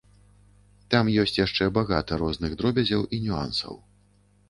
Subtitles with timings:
[0.93, 3.73] Там ёсць яшчэ багата розных дробязяў і нюансаў.